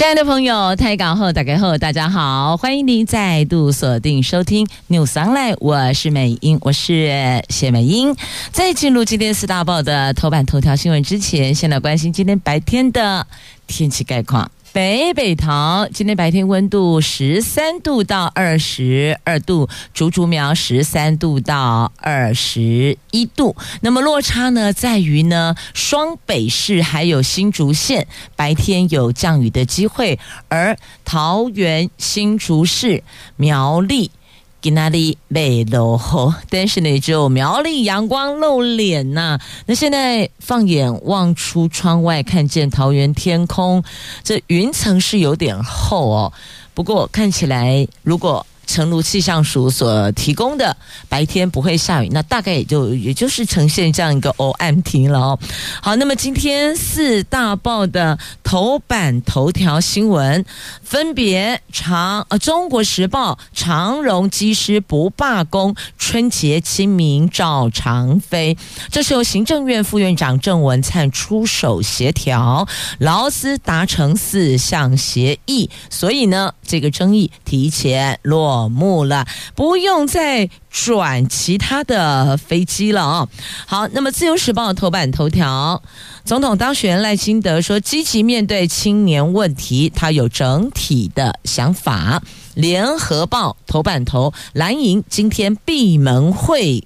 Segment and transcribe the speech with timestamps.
[0.00, 8.16] 亲爱的朋友，台港后打开后，大家好，欢迎您再度锁定收听 News Online，我是美英，我是谢美英。
[8.50, 13.26] 在进入今天四大报的头版头条新闻之前，先来关心今天白天的
[13.66, 14.50] 天气概况。
[14.72, 23.56] 北北桃今天白天温度十三度到二十二度，竹竹苗十三度到二十一度。
[23.80, 28.06] 那么落差呢，在于呢，双北市还有新竹县
[28.36, 33.02] 白天有降雨的机会，而桃园、新竹市、
[33.34, 34.12] 苗栗。
[34.60, 39.40] 吉纳利没落后，但是呢，只有苗栗阳光露脸呐、啊。
[39.66, 43.82] 那现在放眼望出窗外，看见桃园天空，
[44.22, 46.32] 这云层是有点厚哦。
[46.74, 50.76] 不过看起来，如果诚如气象署所提供的，
[51.08, 55.38] 白天不会下雨，那大概也就也就是呈现这样一个黑暗天了哦。
[55.82, 60.44] 好，那么今天四大报的头版头条新闻，
[60.82, 68.56] 分别长呃《中国时报》长荣机师不罢工，春节清明照常飞。
[68.90, 78.70] 这是由行政院副院长郑文灿出手协调，劳资达成四项协议，所以呢，这个争议提前落。
[78.70, 79.26] 幕了，
[79.56, 83.28] 不用再转其他的飞机了啊！
[83.66, 85.82] 好，那么《自由时报》头版头条，
[86.24, 92.22] 总统当选赖清德说，积极面对青年问题，他有整体的想法。
[92.54, 96.84] 《联合报》头版头，蓝营今天闭门会，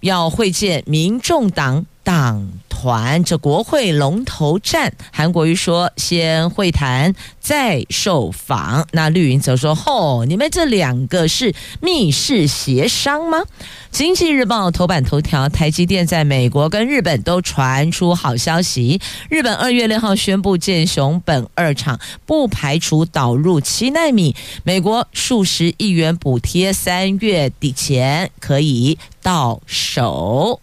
[0.00, 13.42] 要会见民众党党团，这国会龙头战，韩国瑜说先会谈再受访，那绿营则说：吼，你们这两个是密室协商吗？
[13.90, 30.60] 经济日报头版头条，台积电在美国跟日本都传出好消息，日本二月六号宣布建熊本二厂，不排除导入七纳米，美国数十亿元补贴，三月底前可以到手。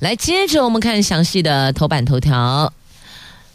[0.00, 2.70] 来，接着我们看详细的头版头条。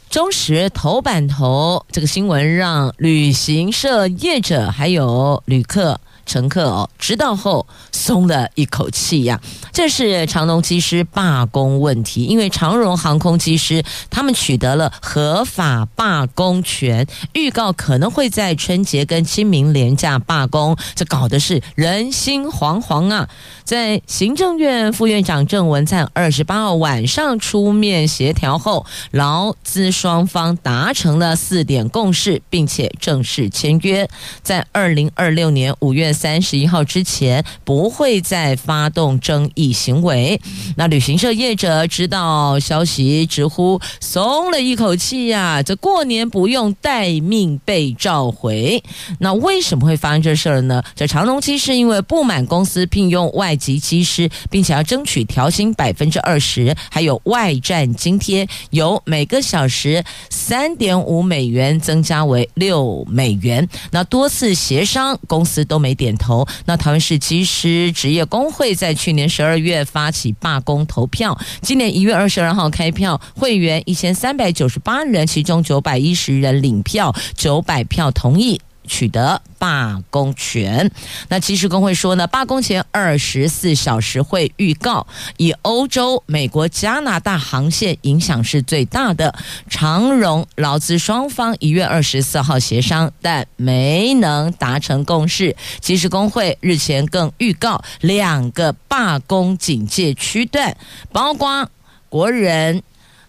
[0.10, 6.00] 中时头版头这个新闻让旅行社业者还有旅客。
[6.26, 9.40] 乘客哦，知道后松了一口气呀。
[9.74, 23.28] 这是长荣机师罢工问题，因为长荣航空机师他们取得了合法罢工权，预告可能会在春节跟清明连假罢工，这搞的是人心惶惶啊。
[23.64, 34.10] 在行政院副院长郑文灿二十八号晚上出面协调后，劳资双方达成了四点共识，并且正式签约，
[34.44, 36.11] 在二零二六年五月。
[36.12, 40.42] 三十一号之前不会再发动争议行为。
[40.76, 48.84] 那旅行社业者知道消息，直呼松了一口气呀、这过年不用待命被召回。
[49.20, 50.84] 那为什么会发生这事儿呢？
[50.96, 63.68] 这长隆机是因为不满公司聘用外籍机师，并且要争取调薪百分之二十，还有外站津贴，由每个小时三点五美元增加为六美元。
[63.92, 65.92] 那多次协商，公司都没。
[66.02, 66.48] 点头。
[66.66, 78.60] 那台湾市机师职业工会在去年十二月发起罢工投票，今年一月二十二号开票，会员一千三百九十八人，其中九百一十人领票，九百票同意。
[78.88, 80.92] 取得罢工权。
[81.30, 89.34] 那其实工会说呢，罢工前二十四小时会预告，以欧洲、美国、加拿大航线影响是最大的。
[89.70, 95.56] 长荣劳资双方一月二十四号协商，但没能达成共识。
[95.80, 100.76] 其实工会日前更预告两个罢工警戒区段，
[101.12, 101.70] 包括
[102.10, 102.84] 国人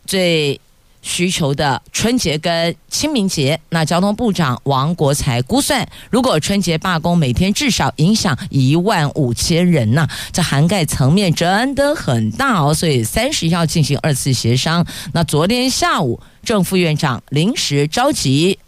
[0.06, 0.60] 最。
[1.02, 12.72] 需求的春节跟清明节，那交通部长王国材估算，如果春节罢工，每天至少影响一万五千人呐、这涵盖层面真的很大哦。
[12.72, 14.86] 所以三十号进行二次协商。
[15.12, 18.58] 那昨天下午，正副院长临时召集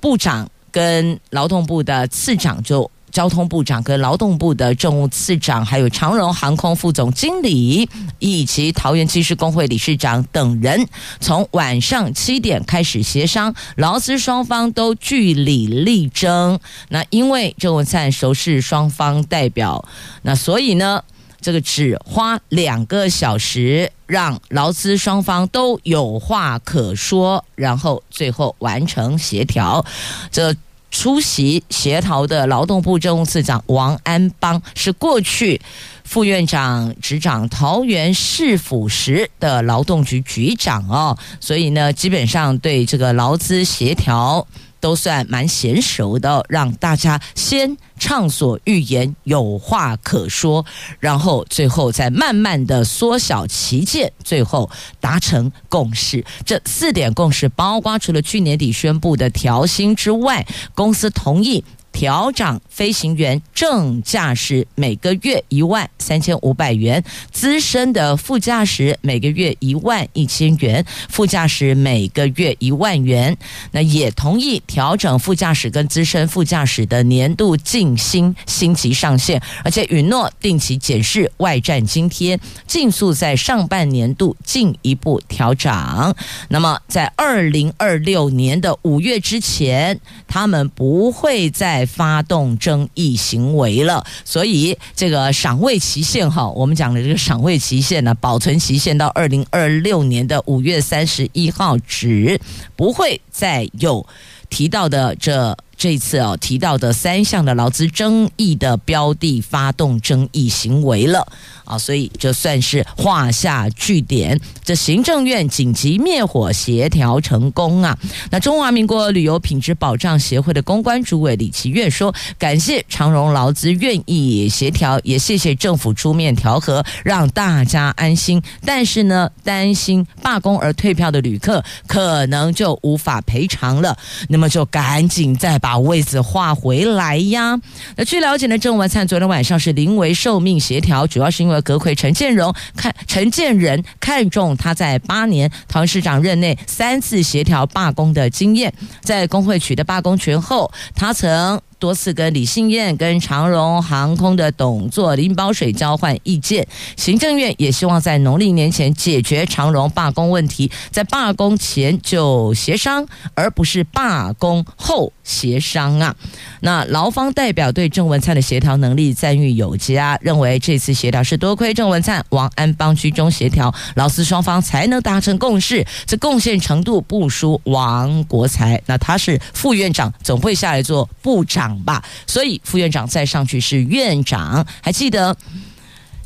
[0.00, 2.90] 部长跟劳动部的次长就。
[3.10, 10.86] 交通部长跟劳动部的政务次长，还有长荣航空副总经理以及桃园机师工会理事长等人，
[11.20, 16.58] 从晚上七点开始协商，劳资双方都据理力争。
[16.88, 19.84] 那因为郑文灿熟识双方代表，
[20.22, 21.02] 那所以呢，
[21.40, 29.84] 这个只花两个小时，让劳资双方都有话可说，然后最后完成协调。
[30.30, 30.54] 这
[30.90, 35.60] 出席协调的劳动部政务次长王安邦是过去
[36.04, 44.46] 副院长执掌桃园市府时的劳动局局长哦，所以呢，基本上对这个劳资协调。
[44.80, 50.64] 都算蛮娴熟的，让大家先畅所欲言，有话可说，
[50.98, 54.68] 然后最后再慢慢的缩小旗舰，最后
[54.98, 56.24] 达成共识。
[56.44, 61.62] 这四点共识，包括除了去年底宣布的调薪之外，公司同意。
[61.92, 73.36] 调涨飞行员正驾驶每个月一万三千五百元，资深的副驾驶每个月一万一千元，副驾驶每个月一万元。
[73.72, 86.14] 那也同意调整副驾驶跟资深副驾驶的年度晋薪薪级上限，而且允诺定期检视外站津贴，尽速在上半年度进一步调涨。
[86.48, 102.40] 那么在二零二六年的五月之前，他们不会在发动争议行为了，所以这个赏味期限哈，我们讲的这个赏味期限呢，保存期限到二零二六年的五月三十一号止，
[102.76, 104.06] 不会再有
[104.48, 105.56] 提到的这。
[105.80, 111.26] 这次哦，提到的三项的劳资争议的标的发动争议行为了
[111.64, 114.38] 啊，所以这算是画下句点。
[114.62, 117.96] 这行政院紧急灭火协调成功啊！
[118.30, 128.42] 那中华民国旅游品质保障协会的公关主委李奇岳说：“感谢长荣劳资愿意协调，也谢谢政府出面调和，让大家安心。
[128.66, 133.96] 但是呢，担心罢工而退票的旅客可能就无法赔偿了，
[134.28, 137.56] 那么就赶紧再把。”把位子划回来呀！
[137.94, 151.60] 那据了解呢，郑文灿昨天晚上是临危受命协调，主要是因为阁揆陈建荣看陈建仁看中他在八年唐市长任内三次协调罢工的经验，在工会取得罢工权后，他曾。
[151.80, 156.64] 多次跟李信燕、跟长荣航空的董座林保水交换意见，
[156.96, 166.14] 行政院也希望在农历年前解决长荣罢工问题，在罢工前就协商，而不是罢工后协商啊。
[166.60, 178.82] 那劳方代表对郑文灿的协调能力赞誉有加，认为这次协调是多亏郑文灿、王安邦居中协调，劳资双方才能达成共识，这贡献程度不输王国材。
[178.84, 181.69] 那他是副院长，总会下来做部长。
[181.80, 184.66] 吧，所以副院长再上去是院长。
[184.82, 185.36] 还记得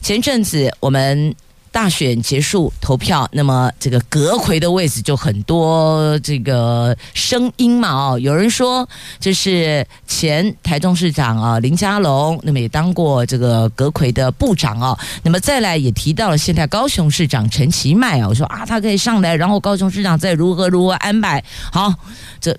[0.00, 1.34] 前阵子我们
[1.72, 8.88] 大选结束投票，那么这个阁揆的位置就很多这个声音嘛哦，有人说
[9.18, 14.96] 这是前台中市长啊林佳龙，那么也当过这个阁揆的部长哦。
[15.24, 21.42] 那么再来也提到了现在高雄市长陈其迈啊，我说啊他可以上来，然后高雄市长再如何如何安排
[21.72, 21.92] 好
[22.40, 22.56] 这。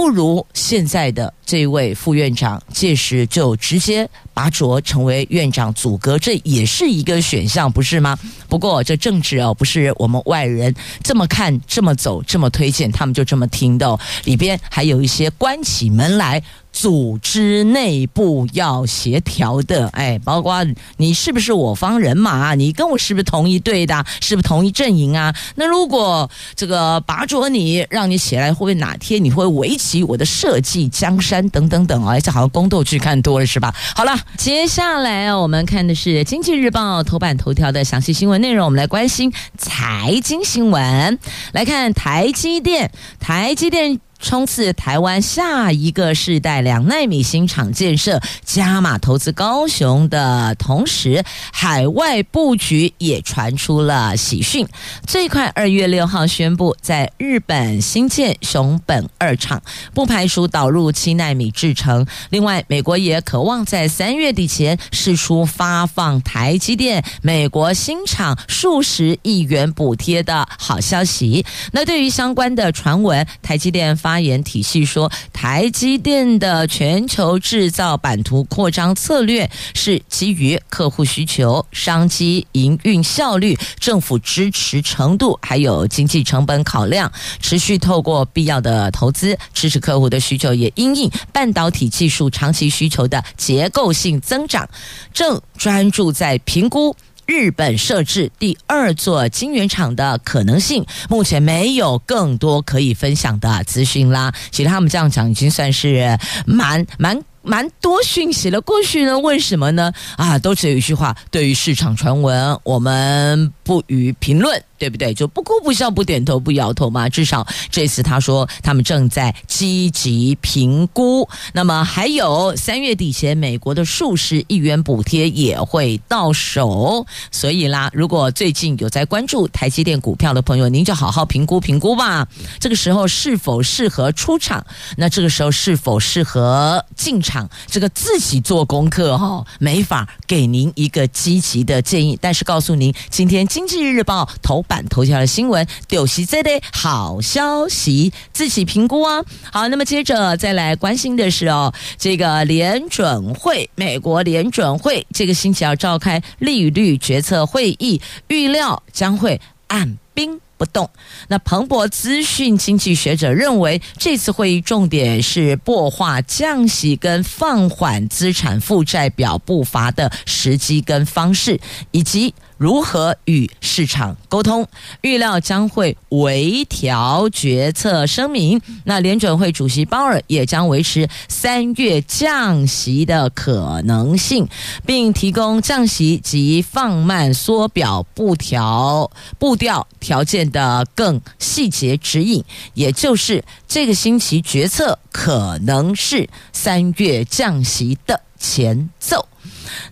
[0.00, 8.18] 不如现在的这位副院长届时就直接拔擢成为院长组阁，这也是一个选项，不是吗？
[8.48, 10.74] 不过这政治哦，不是我们外人
[11.04, 16.42] 这么看、这么走、这么推荐，他们就这么听的，里边还有一些关起门来。
[16.72, 20.64] 组织内部要协调的，哎，包括
[20.96, 22.54] 你是不是我方人马？
[22.54, 24.04] 你跟我是不是同一队的？
[24.20, 25.34] 是不是同一阵营啊？
[25.56, 32.18] 那如果这个拔擢你，让你起来，会不会哪天你会围棋我的社稷江山等等等啊？
[32.20, 33.74] 这好像宫斗剧看多了是吧？
[33.94, 41.18] 好了，接下来我们看的是《经济日报》头版头条的详细新闻内容，我们来关心财经新闻，
[41.52, 44.00] 来看台积电，台积电。
[44.20, 54.66] 冲刺台湾下一个世代两纳米新厂建设，加码投资高雄的同时，海外布局也传出了喜讯。
[55.06, 59.62] 最快二月六号宣布在日本新建熊本二厂，
[59.94, 62.06] 不排除导入七纳米制程。
[62.28, 71.44] 另外，美国也渴望在三月底前释出发放台积电美国新厂数十亿元补贴的好消息。
[71.72, 94.68] 那对于相关的传闻，台积电发发言体系说，台积电的全球制造版图扩张策略是基于客户需求、商机营运效率、政府支持程度，还有经济成本考量，持续透过必要的投资支持客户的需求，也因应半导体技术长期需求的结构性增长，
[95.14, 96.96] 正专注在评估。
[97.30, 104.34] 日本设置第二座晶圆厂的可能性，目前没有更多可以分享的资讯啦。
[104.50, 108.60] 其实他们这样讲已经算是蛮蛮蛮多讯息了。
[108.60, 109.92] 过去呢，为什么呢？
[110.16, 114.62] 啊，都只有一句话：对于市场传闻，我们不予评论。
[114.80, 115.12] 对不对？
[115.12, 117.06] 就不哭不笑不点头不摇头嘛。
[117.06, 121.28] 至少这次他说他们正在积极评估。
[121.52, 127.06] 那么还有三月底前，美国的数十亿元补贴也会到手。
[127.30, 132.26] 所以啦，如果最近有在关注台积电股票的朋友，您就好好评估评估吧。
[132.58, 134.64] 这个时候是否适合出场？
[134.96, 137.39] 那这个时候是否适合进场？
[137.66, 142.18] 这个自己做功课哈、没法给您一个积极的建议。
[142.20, 144.64] 但是告诉您，今天经济日报头。
[144.70, 149.20] 版头条的新闻，就是这类好消息，自己评估啊。
[149.50, 160.90] 好，那么接着再来关心的是哦，这个联准会，美国联准会这个星期要召开利率决策会议，预料将会按兵不动。
[161.28, 171.58] 那彭博资讯经济学者认为，这次会议重点是擘画降息跟放缓资产负债表步伐的时机跟方式，
[171.92, 172.34] 以及。
[172.60, 174.68] 如何与市场沟通？
[175.00, 178.60] 预料将会微调决策声明。
[178.84, 184.46] 那联准会主席鲍尔也将维持三月降息的可能性，
[184.84, 192.44] 并提供降息及放慢缩表步调步调条件的更细节指引。
[192.74, 199.26] 也就是这个星期决策可能是三月降息的前奏。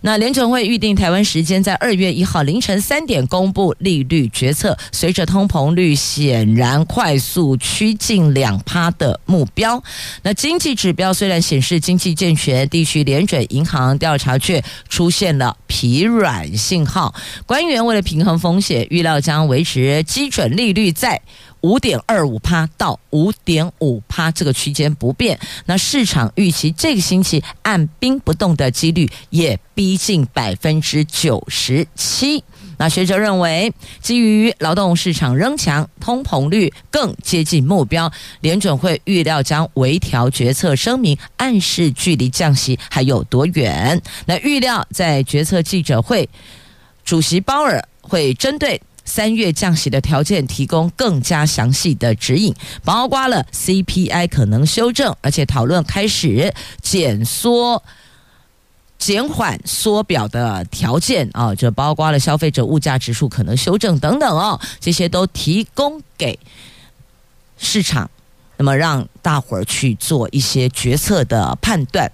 [0.01, 4.77] 那联准会预定台湾时间在二月一号凌晨三点公布利率决策。
[4.91, 9.81] 随着通膨率显然快速趋近两趴的目标，
[10.23, 17.13] 那经济指标虽然显示经济健全，地区联准银行调查却出现了疲软信号。
[17.45, 21.21] 官员为了平衡风险，预料将维持基准利率在。
[21.61, 32.43] 五点二五趴到五点五趴这个区间不变，那市场预期这个星期按兵不动的几率也逼近百分之九十七。
[32.77, 44.01] 那学者认为，基于劳动市场仍强，通膨率更接近目标，联准会预料将微调决策声明，暗示距离降息还有多远。
[44.25, 46.29] 那预料在决策记者会，
[47.03, 48.81] 主席鲍尔会针对。
[49.09, 52.53] 三月降息的条件提供更加详细的指引，
[52.85, 57.83] 包括了 CPI 可能修正，而且讨论开始减缩、
[58.99, 66.37] 减缓缩表的条件啊，这包括了消费者物价指数可能修正等等哦，这些都提供给
[67.57, 68.11] 市场，
[68.57, 72.11] 那么让大伙儿去做一些决策的判断。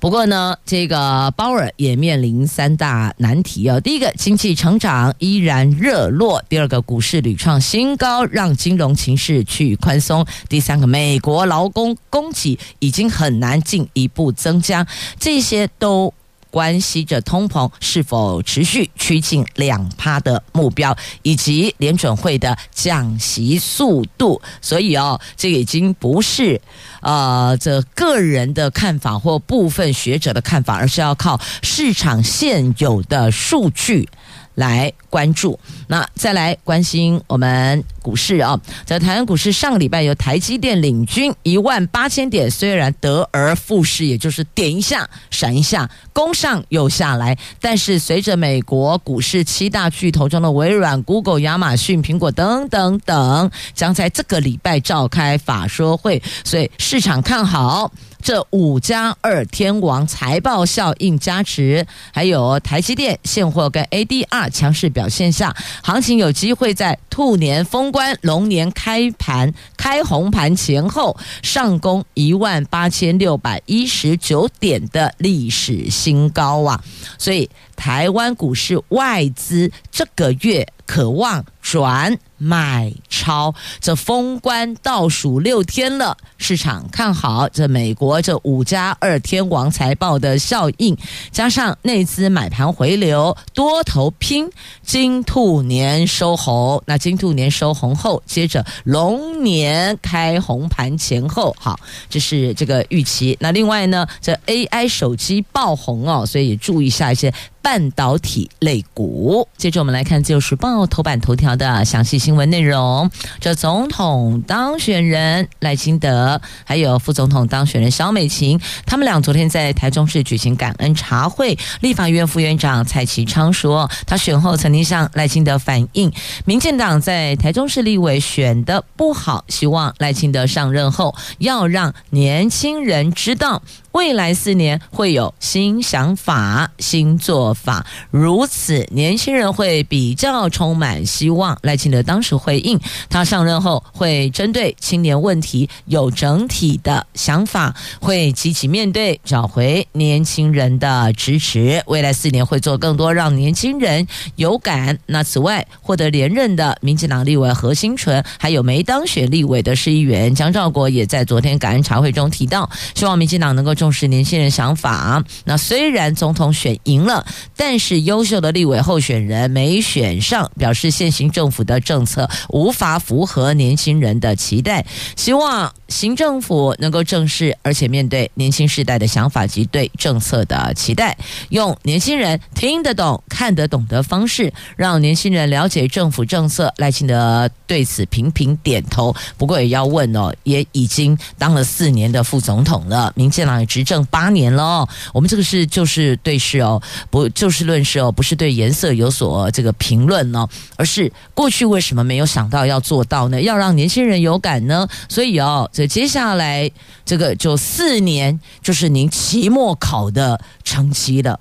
[0.00, 3.78] 不过呢，这个鲍尔也面临三大难题哦。
[3.78, 14.86] 第一个，经济成长依然热络；第二个，股市屡创新高，让金融情势趋于宽松；第三个，美国劳工供给已经很难进一步增加，
[15.18, 16.14] 这些都。
[16.50, 24.40] 关系着通膨是否持续趋近两趴的目标，以及联准会的降息速度。
[24.60, 26.60] 所以哦，这已经不是
[27.00, 34.08] 呃这个人的看法或部分学者的看法，而是要靠市场现有的数据。
[34.54, 57.90] 来关注，那再来关心我们股市啊、在台湾股市上个礼拜由台积电领军一万八千点，虽然得而复失，也就是点一下闪一下，攻上又下来，但是随着美国股市七大巨头中的微软、Google、亚马逊、苹果等等等将在这个礼拜召开法说会，所以市场看好。
[58.22, 76.82] 这五加二天王财报效应加持，还有台积电现货跟 ADR 强势表现下，行情有机会在兔年封关、龙年开盘、开红盘前后上攻一万八千六百一十九点的历史新高啊！
[77.18, 82.18] 所以台湾股市外资这个月可望转。
[82.42, 90.96] 买超，这封关倒数六天了，市场看好这美国这五加二天王财报的效应，
[91.30, 94.50] 加上内资买盘回流，多头拼
[94.82, 96.82] 金兔年收红。
[96.86, 101.78] 那金兔年收红后，接着龙年开红盘前后，好，
[102.08, 103.36] 这是这个预期。
[103.38, 107.30] 那另外呢，这 AI 手机爆红哦，所以也注意一下一些。
[107.62, 109.46] 半导体类股。
[109.58, 113.10] 接着我们来看《自由时报》头版头条的详细新新闻内容。
[113.40, 121.58] 这总统当选人赖清德，还有副总统当选人萧美琴，他们俩昨天在台中市举行感恩茶会。
[121.80, 126.12] 立法院副院长蔡其昌说，他选后曾经向赖清德反映，
[126.44, 133.60] 民进党在台中市立委选的不好，希望赖清德上任后要让年轻人知道，
[133.92, 141.58] 未来四年会有新想法、新做法，如此年轻人会比较充满希望。
[141.62, 142.78] 赖清德当时回应，
[143.08, 151.82] 他上任后会针对青年问题有整体的想法，会积极面对，找回年轻人的支持。
[151.86, 154.06] 未来四年会做更多让年轻人
[154.36, 154.98] 有感。
[155.06, 165.24] 那此外，获得连任的民进党立委何新纯，还有没当选立委的市议员江兆国，也在昨天感恩茶会中提到，希望民进党能够重视年轻人想法。
[165.44, 167.24] 那虽然总统选赢了，
[167.56, 174.84] 但是优秀的立委候选人没选上，表示现行政府的政策无法符合年轻人的期待，
[175.16, 181.16] 希望行政府能够正视，而且面对年轻世代的想法及对政策的期待，
[181.48, 186.70] 用年轻人听得懂、看得懂的方式，让年轻人了解政府政策。
[186.76, 189.16] 赖清德对此频频点头。
[189.38, 194.88] 不过也要问哦，也已经当了四年的副总统了，民进党执政八年了哦。
[195.14, 203.40] 我们这个是就是对事哦，不就事论事哦，不是对颜色有所这个评论哦，而是过去为什么没有想到要做到呢？
[203.40, 204.88] 要让年轻人有感呢？
[205.08, 206.68] 所以哦，这接下来
[207.04, 211.38] 这个就四年，就是您期末考的成绩了。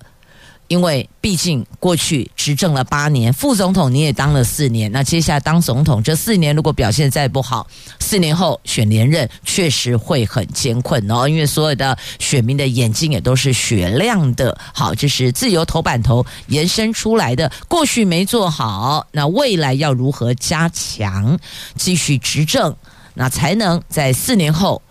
[0.70, 7.68] 因为毕竟过去执政了八年，副总统你也当了四年，那接下来当总统这四年如果表现再不好，
[8.00, 11.28] 四年后选连任确实会很艰困哦。
[11.28, 14.56] 因为所有的选民的眼睛也都是雪亮的。
[14.72, 17.52] 好，这是自由头版头延伸出来的。
[17.68, 21.40] 过去没做好，那未来要如何加强，
[21.76, 22.76] 继续执政，
[23.16, 24.84] 那才能在四年后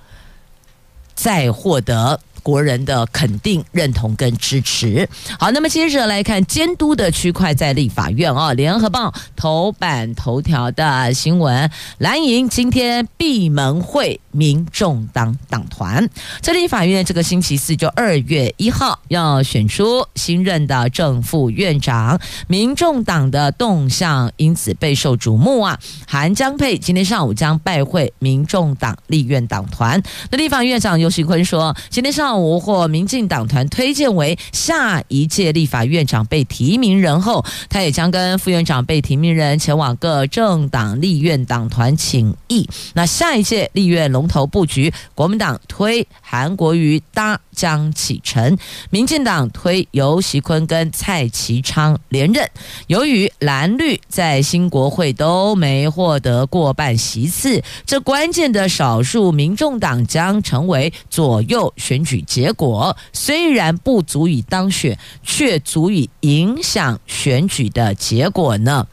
[1.14, 2.18] 再获得。
[2.49, 5.07] 国人的肯定、认同跟支持。
[5.38, 16.09] 好，那么接着来看监督的区块在立法院啊，《联合报》头版头条的新闻：蓝营今天闭门会民众党党团，
[16.40, 25.78] 在立法院这个星期四就二月一号要选出新任的正副院长，民众党的动向因此备受瞩目啊。
[26.07, 32.37] 韩江佩今天上午将拜会民众党立院党团，那立法院长尤锡堃说，今天上午。
[32.40, 42.68] 无获民进党团推荐为下一届立法院长被提名人后，他也将跟副院长被提名人前往各政党立院党团请益。
[42.94, 48.56] 那下一届立院龙头布局，国民党推韩国瑜搭江启臣，
[48.90, 52.48] 民进党推游锡堃跟蔡其昌连任。
[52.86, 62.18] 由于蓝绿在新国会都没获得过半席次，这关键的少数民众党将成为左右选举。
[62.23, 68.87] 结果虽然不足以当选，却足以影响选举的结果呢。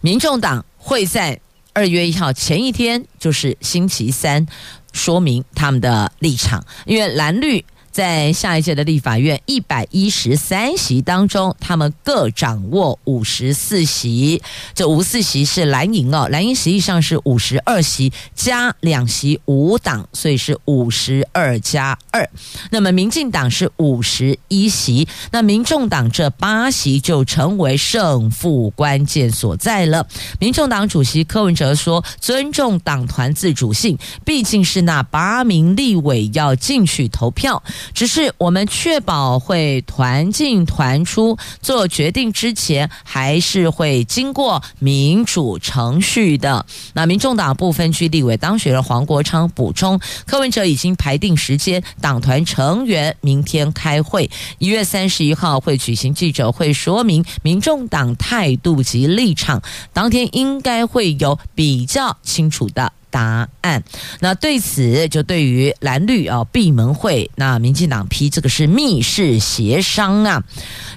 [0.00, 1.40] 民众党会在
[1.72, 4.46] 二月一号前一天，就是星期三，
[4.92, 7.64] 说明他们的立场，因为蓝绿。
[7.94, 14.42] 在下一届的立法院一百一十三席当中，他们各掌握五十四席。
[14.74, 22.28] 这五四席是蓝营哦，蓝营实际上是五十二席加两席五党，所以是五十二加二。
[22.72, 30.04] 那么民进党是五十一席，那民众党这八席就成为胜负关键所在了。
[30.40, 46.64] 民众党主席柯文哲说：“尊重党团自主性，毕竟是那八名立委要进去投票。”只是我们确保会团进团出，做决定之前还是会经过民主程序的。
[46.94, 62.92] 那民众党不分区立委当选人黄国昌补充，柯文哲已经排定时间，党团成员明天开会，一月三十一号会举行记者会，说明民众党态度及立场，当天应该会有比较清楚的。
[63.14, 63.80] 答案。
[64.18, 70.42] 那对此，就对于蓝绿啊闭门会，那民进党批这个是密室协商啊。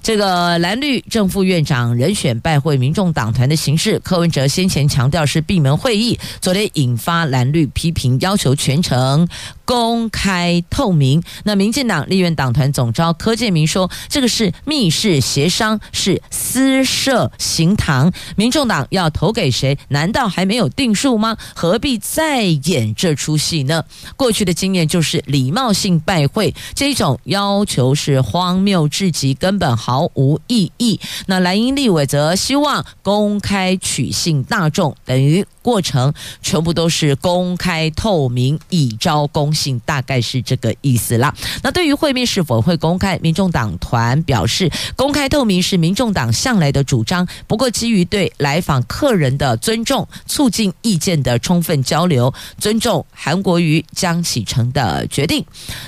[0.01, 9.27] 这个蓝绿正副院长人选拜会民众党团的形式，柯文哲先前强调是闭门会议，昨天引发蓝绿批评，要求全程
[9.67, 11.21] 公开透明。
[11.43, 18.13] 那民进党立院党团总召柯建铭说，这个是密室协商，是私设行堂。
[18.37, 19.77] 民众党要投给谁？
[19.89, 21.35] 难道还没有定数吗？
[21.53, 23.83] 何必再演这出戏呢？
[24.15, 30.97] 过去的经验就是礼貌性拜会，这种要求是荒谬至极，根本毫无意义。
[31.25, 39.53] 那蓝营立委则希望公开取信大众，等于过程全部都是公开透明，以招公。
[39.57, 41.33] 性，大概是这个意思啦。
[41.63, 47.27] 那对于会面是否会公开，民众党团表示，公开透明是民众党向来的主张。
[47.47, 55.43] 不过，基于对来访客人的尊重，促进意见的充分交流，尊重韩国瑜江启臣的决定。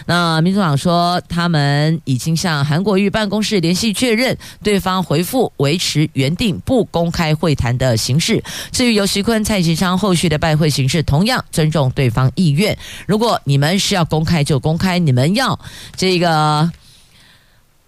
[0.07, 8.43] 那民众党说，他们已经向韩国瑜办公室联系确认，对方回复维持原定不公开会谈的形式。
[8.71, 12.75] 至于游锡堃、蔡其昌后续的拜会形式，同样尊重对方意愿。
[13.05, 15.59] 如果你你们是要公开就公开，你们要
[15.97, 16.71] 这个。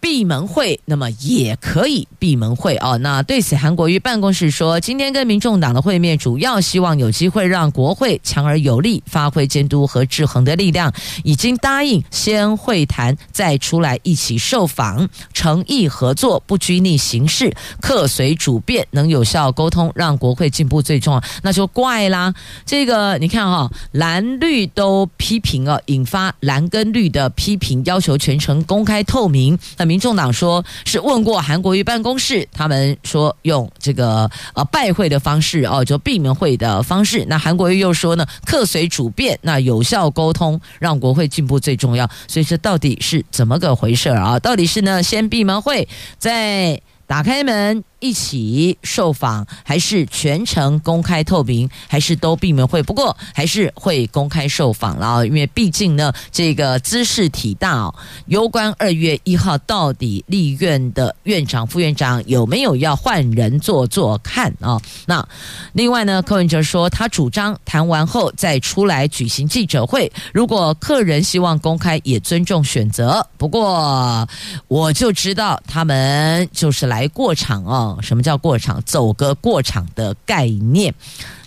[0.02, 2.98] 闭门会，那么也可以闭门会哦。
[2.98, 10.92] 那对此，韩国瑜办公室说，今天跟民众党的会面，主要希望有机会让国会强而有力发挥监督和制衡的力量。
[11.24, 21.24] 已经答应先会谈，再出来一起受访，诚意合作，不拘泥形式，客随主便，能有效沟通，让国会进步最重要。
[21.44, 22.34] 那就怪啦，
[22.66, 29.58] 这个你看哈、蓝绿都批评哦，引发蓝跟绿的批评，要求全程公开透明。
[29.78, 37.26] 那民众党说是问过韩国瑜办公室，他们说用这个呃拜会的方式哦，就闭门会的方式。
[37.28, 42.10] 那韩国瑜又说呢，客随主便，那有效沟通让国会进步最重要。
[42.26, 44.40] 所以这到底是怎么个回事啊？
[44.40, 47.84] 到底是呢先闭门会再打开门？
[48.02, 52.84] 一起受访，还是全程公开透明，还是都闭门会？
[52.84, 57.96] 不过还是会公开受访了，因为毕竟呢，这个姿势体大哦。
[58.26, 64.82] 攸关二月一号到底立院的院长、副院长有没有要换人做做看啊？
[65.06, 65.26] 那
[65.74, 73.26] 另外呢，柯文哲说他主张谈完后再出来举行记者会，如果客人希望公开，也尊重选择。
[73.38, 74.28] 不过
[74.68, 77.91] 我就知道他们就是来过场哦。
[78.02, 78.82] 什么叫过场？
[78.84, 80.94] 走个过场的概念。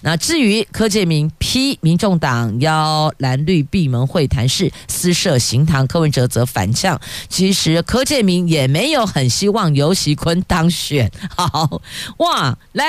[0.05, 11.11] 那至于柯建铭批民众党邀蓝绿闭门会谈是私设行堂，柯文哲则反呛，其实柯建铭也没有很希望游锡堃当选。
[11.35, 11.81] 好
[12.19, 12.85] 哇，来，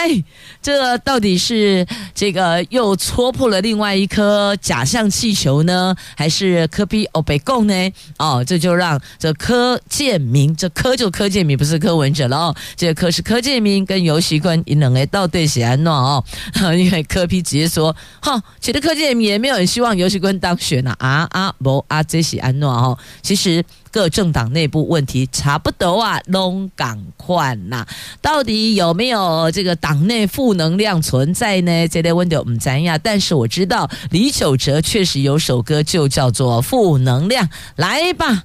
[0.62, 7.73] 这到底是这个又戳破了另外一颗假象气球呢，还是柯 P 欧北共呢？
[8.17, 16.21] 哦，这就让这柯建铭，这柯就柯建铭，不是柯文哲了哦，这个柯是柯建铭跟游锡堃，两个到底是安诺哦，
[16.75, 17.04] 因为。
[17.07, 21.55] 柯批直接说：“哈，其实柯建铭也没有人希望游锡堃当选啊啊啊！
[21.63, 22.97] 不啊，这是安诺哦。
[23.21, 27.85] 其实各政党内部问题差不多啊，拢赶快呐。
[28.21, 31.87] 到底有没有这个党内负能量存在呢？
[31.87, 32.97] 这类问题我们咱呀。
[32.97, 38.43] 但是我知道李玖哲确实有首歌，就叫做《负能量》，来吧。”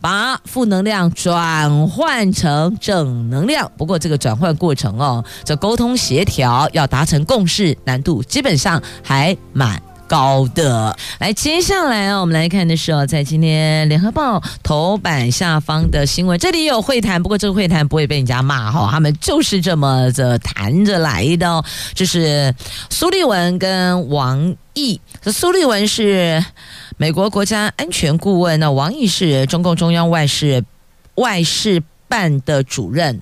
[0.00, 10.96] 把负能量转换成正能量，不过这个转换过程哦，这沟通协调要达成共识，难度基本上还蛮高的。
[11.18, 21.48] 来，接下来啊，我们来看的是哦，在今天联合报头版下方的新闻，这里有会谈，不过这个会谈不会被人家骂哈，他们就是这么着谈着来的。
[21.48, 22.54] 哦，就是
[22.90, 26.44] 苏立文跟王毅，这苏立文是。
[26.98, 30.64] 美国国家安全顾问，那王毅是中共中央外事
[31.16, 33.20] 外事办的主任，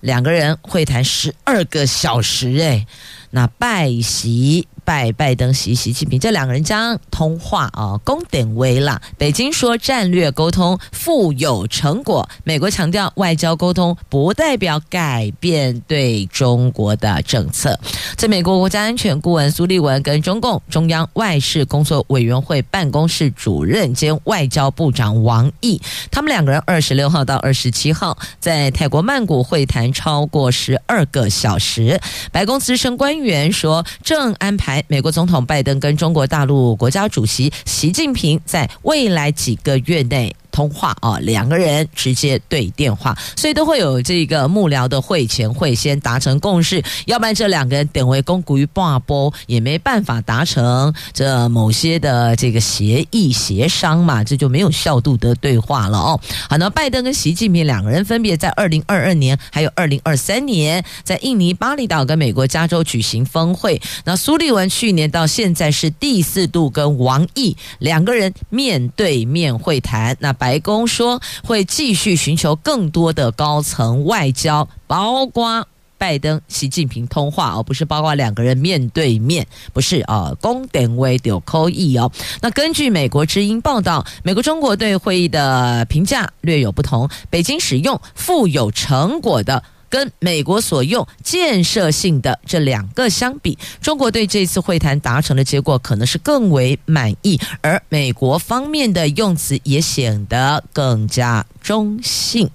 [0.00, 2.86] 两个人会谈十二个小时，诶，
[3.30, 4.66] 那拜席。
[4.88, 9.02] 拜拜登习习近平，这两个人将通话啊，公点为了。
[9.18, 17.78] 北京说战略沟通富有成果，美国强调外交沟通不代表改变对中国的政策。
[18.16, 25.78] 在美国国家安全顾问苏立文跟中共中央外事工作委员会办公室主任兼外交部长王毅，
[26.10, 32.00] 他们两个人二十六号到二十七号在泰国曼谷会谈超过十二个小时。
[32.32, 34.77] 白宫资深官员说，正安排。
[34.86, 40.34] 美国总统拜登跟中国大陆国家主席习近平在未来几个月内。
[40.58, 56.20] 通话啊，两个人直接对电话，所以都会有这个幕僚的会前会先达成共识，要不然这两个人等为公于挂波也没办法达成这某些的这个协议协商嘛，这就没有效度的对话了哦。
[56.50, 63.80] 好，那拜登跟习近平两个人分别在二零二二年还有二零二三年在印尼巴厘岛跟美国加州举行峰会。
[64.04, 70.47] 那苏利文去年到现在是第四度跟王毅两个人面对面会谈，那白。
[70.48, 82.10] 白宫说会继续寻求更多的高层外交，包括拜登、习近平通话，而不是包括两个人面对面，不是啊，公点位有扣意哦。
[82.40, 89.62] 那根据美国之音报道，美国中国对会议的评价略有不同，北京使用富有成果的。
[89.88, 102.50] 跟美国所用建设性的这两个相比，中国对这次会谈达成的结果可能是更为满意，而美国方面的用词也显得更加中性。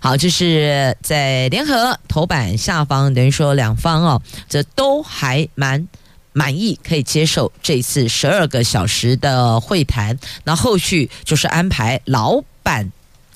[0.00, 5.86] 好，这是在联合头版下方，等于说两方哦，这都还蛮
[6.32, 10.18] 满意，可以接受这次十二个小时的会谈。
[10.44, 12.90] 那后续就是安排老板。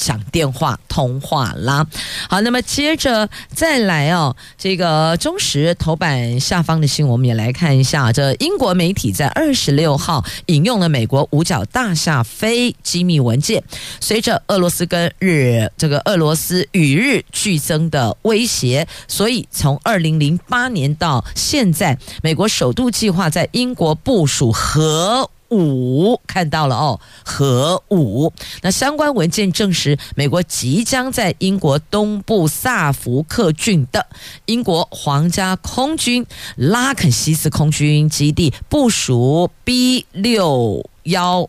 [0.05, 1.87] 讲电话通话啦，
[2.29, 8.13] 好，那么接着再来哦，这个中时头版下方的新闻，我们也来看一下。
[8.13, 13.65] 这英国媒体在二十六号引用了美国五角大厦非机密文件，
[13.99, 25.31] 随着俄罗斯跟日这个俄罗斯与日俱增的威胁，所以从二零零八年到现在，美国首度计划在英国部署核。
[25.55, 28.33] 五看到了哦，核武。
[28.63, 34.07] 那相关文件证实，美国即将在英国东部萨福克郡的
[34.47, 41.49] 英国皇家空军拉肯西斯空军基地部署 B 六幺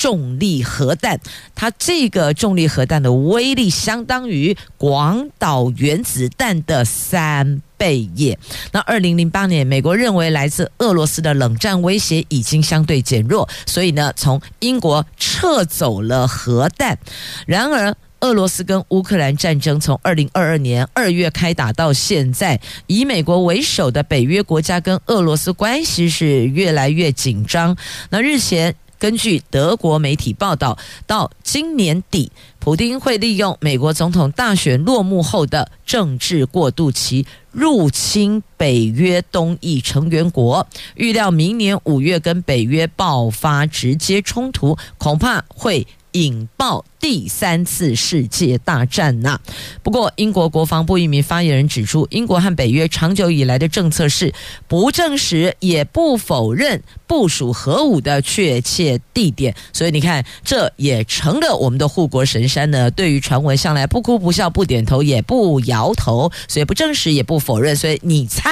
[0.00, 1.20] 重力核弹。
[1.54, 7.60] 它这个重力核弹的威力相当于广岛原子弹的三。
[7.80, 8.38] 贝叶。
[8.72, 16.98] 那二零零八年，美国认为来自俄罗斯的冷战威胁已经相对减弱，所以呢，从英国撤走了核弹。
[17.46, 27.74] 然而，俄罗斯跟乌克兰战争从二零二二年二月开打到现在，以美国为首的北约国家跟俄罗斯关系是越来越紧张。
[28.10, 40.66] 那日前，根据德国媒体报道，到今年底，普京会利用美国总统大选落幕后的政治过渡期，入侵北约东翼成员国。
[40.96, 49.38] 预料明年五月跟北约爆发直接冲突，恐怕会引爆第三次世界大战呐！
[49.82, 54.32] 不过，英国国防部一名发言人指出，英国和北约长久以来的政策是
[54.68, 59.54] 不证实也不否认部署核武的确切地点。
[59.72, 62.90] 所以，你看，这也成了我们的护国神山呢。
[62.90, 67.74] 对于传闻，向来不哭不笑不点头也不摇头，所以不证实也不否认。
[67.76, 68.50] 所以，你猜，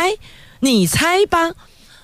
[0.61, 1.55] 你猜吧。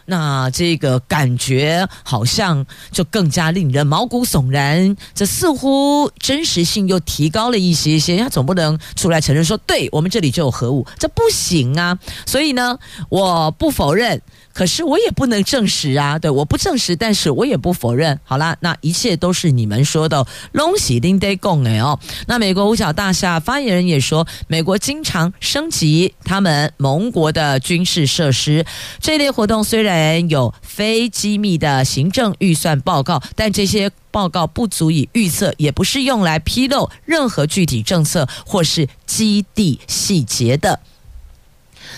[0.07, 8.19] 那这个感觉好像就更加令人毛骨悚然，这似乎真实性又提高了一些些。
[8.19, 11.99] 他总不能出来承认说，对，我们这里就有核武，这不行啊。
[12.27, 14.21] 所以呢，我不否认。
[14.55, 18.19] 可是我也不能证实啊，对，我不证实，但是我也不否认。
[18.23, 21.99] 好啦，那一切都是你们说的，拢是恁在讲的哦。
[22.29, 28.65] 那美国五角大厦发言人也说，美国经常升级他们盟国的军事设施。
[29.01, 40.79] 这类活动虽然有非机密的行政预算报告，但这些报告不足以预测，也不是用来披露任何具体政策或是基地细节的。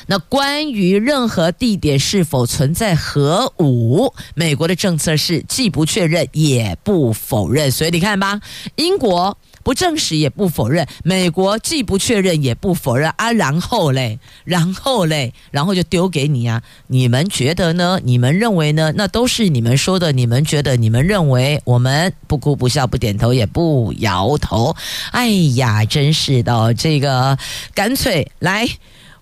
[0.07, 7.71] 那关于任何地点是否存在核武，美国的政策是既不确认也不否认。
[7.71, 8.41] 所以你看吧，
[8.77, 13.33] 英国不证实也不否认，美国既不确认也不否认啊。
[13.33, 16.63] 然后嘞，然后嘞，然后就丢给你啊。
[16.87, 17.99] 你们觉得呢？
[18.05, 18.93] 你们认为呢？
[18.97, 20.13] 那都是你们说的。
[20.13, 20.77] 你们觉得？
[20.77, 21.61] 你们认为？
[21.65, 24.77] 我们不哭不笑不点头也不摇头。
[25.11, 27.37] 哎呀，真是的，这个
[27.75, 28.69] 干脆来。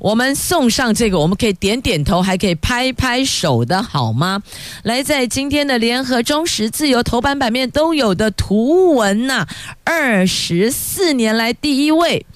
[0.05, 4.43] 我们送上这个，我们可以点点头，还可以拍拍手的好吗？
[4.83, 9.47] 来，在今天的联合、中时、自由头版版面都有的图文呐、
[9.83, 12.27] 二十四年来第一位。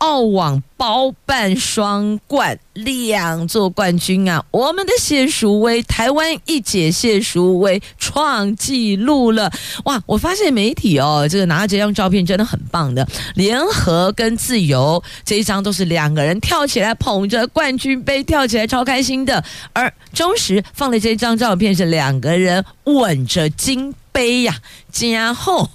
[0.00, 4.42] 澳网包办双冠，两座冠军啊！
[4.50, 9.52] 我们的谢淑薇，台湾一姐谢淑薇创纪录了
[9.84, 10.02] 哇！
[10.06, 13.06] 我发现媒体哦，这个拿到这张照片真的很棒的。
[13.34, 24.56] 联合跟自由这一张都是两个人跳起来捧着冠军杯跳起来超开心的，而中时放的这张照片是两个人吻着金杯呀。
[25.12, 25.70] 然后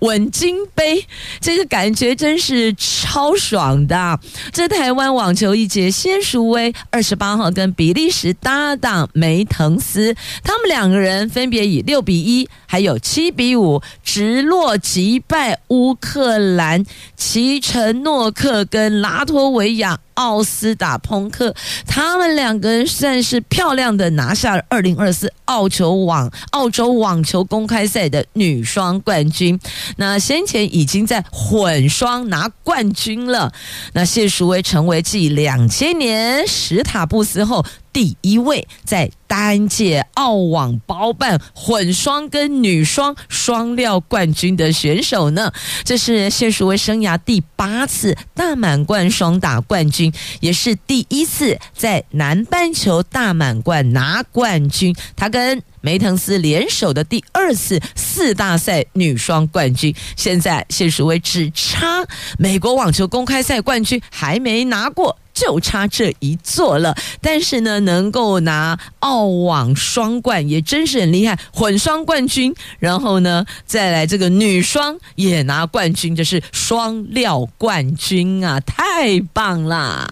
[0.00, 1.06] 稳金杯，
[1.40, 4.20] 这个感觉真是超爽的。
[4.52, 16.84] 这台湾网球一姐谢淑薇二十八号跟比利时搭档梅滕斯，他们两个人分别以六比一还有七比五直落击败乌克兰
[17.16, 21.54] 齐陈诺克跟拉脱维亚奥斯达朋克，
[21.86, 28.18] 他们两个人算是漂亮的拿下了二零二四澳球网澳洲网球公开赛的。
[28.32, 29.58] 女双冠军，
[29.96, 33.52] 那先前已经在混双拿冠军了。
[33.92, 45.52] 那谢淑薇成为继两千年史塔布斯后第一位在单届澳网包办混双跟女双双料冠军的选手呢。
[45.84, 54.94] 这是谢淑薇生涯第八次大满贯双打冠军，也是第一次在南半球大满贯拿冠军。
[55.16, 59.94] 他跟梅腾斯联手的第二次四大赛女双冠军。
[60.16, 62.04] 现在谢淑薇只差
[62.38, 65.18] 美国网球公开赛冠军还没拿过。
[65.34, 80.08] 就差这一座了，但是呢，能够拿澳网双冠也真是很厉害，混双冠军，然后呢，再来这个女双也拿冠军，这是双料冠军啊，太棒啦！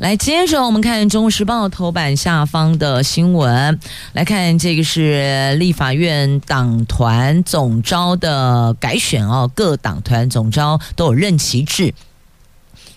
[0.00, 3.78] 来，接着我们看《中国时报》头版下方的新闻，
[4.12, 11.94] 来看这个是是立法院党团总招的改选哦，各党团总招都有任期制。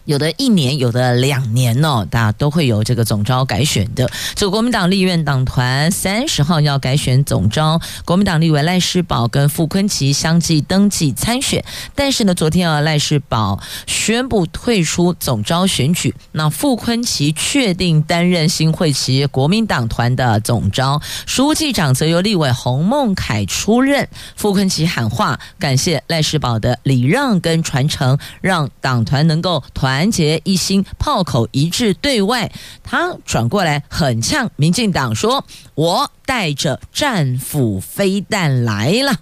[0.07, 4.09] 有的一年，有的两年哦，大家都会有这个总招改选的。
[4.35, 11.61] 这个国民党立院党团三十号要改选总招，国民党立委赖士葆跟傅昆萁相继登记参选，
[11.93, 24.07] 但是呢，昨天啊，赖士葆宣布退出总招选举，那傅昆萁确定担任新会旗国民党团的总招，书记长则由立委洪孟楷出任。
[24.37, 29.96] 傅昆萁喊话，感谢赖士葆的礼让跟传承，让党团能够团。
[29.97, 32.51] 团结一心，炮口一致对外。
[32.83, 39.15] 他转过来很呛民进党说：“我带着战斧飞弹来了。”